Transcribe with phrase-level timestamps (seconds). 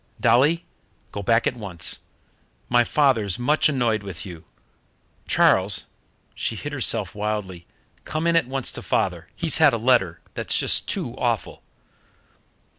[0.19, 0.65] "Dolly,
[1.11, 1.99] go back at once!
[2.69, 4.45] My father's much annoyed with you.
[5.27, 5.85] Charles"
[6.33, 7.67] she hit herself wildly
[8.03, 9.27] "come in at once to Father.
[9.35, 11.61] He's had a letter that's too awful."